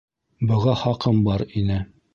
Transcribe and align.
Быға 0.53 0.75
хаҡым 0.85 1.23
бар 1.29 1.47
ине. 1.63 1.83